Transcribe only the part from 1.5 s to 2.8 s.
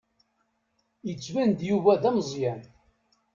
Yuba d ameẓẓyan.